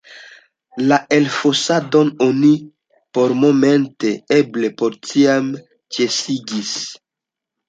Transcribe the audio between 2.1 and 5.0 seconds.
oni pormomente, eble por